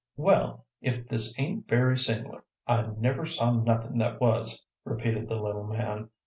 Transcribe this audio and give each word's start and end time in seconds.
"Well, 0.17 0.65
if 0.81 1.07
this 1.07 1.39
ain't 1.39 1.67
very 1.67 1.95
sing'lar, 1.95 2.43
I 2.65 2.87
never 2.97 3.27
saw 3.27 3.51
nothin' 3.51 3.99
that 3.99 4.19
was," 4.19 4.65
repeated 4.83 5.29
the 5.29 5.39
little 5.39 5.67
man. 5.67 6.09